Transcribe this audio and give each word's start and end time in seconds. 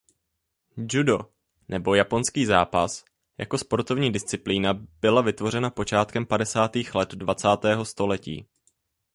Judo 0.83 1.17
nebo 1.69 1.95
"Japonský 1.95 2.45
zápas" 2.45 3.05
jako 3.37 3.57
sportovní 3.57 4.11
disciplína 4.11 4.73
byla 4.73 5.21
vytvořena 5.21 5.69
počátkem 5.69 6.25
padesátých 6.25 6.95
let 6.95 7.11
dvacátého 7.11 7.85
století. 7.85 8.47